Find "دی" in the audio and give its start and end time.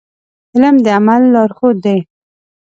1.85-1.99